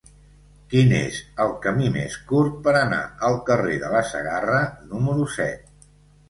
[0.69, 4.63] Quin és el camí més curt per anar al carrer de la Segarra
[4.95, 5.71] número set?